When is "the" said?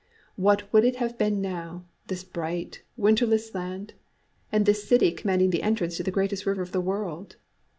5.51-5.61, 6.03-6.09, 6.71-6.81